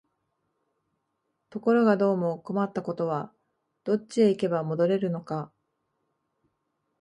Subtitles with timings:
[1.51, 3.31] ところがどうも困ったことは、
[3.83, 5.51] どっちへ行けば戻れるのか、